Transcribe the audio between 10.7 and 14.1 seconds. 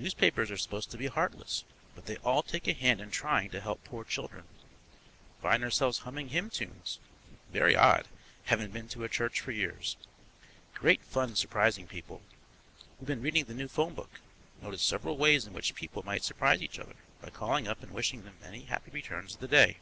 Great fun surprising people. We've been reading the new phone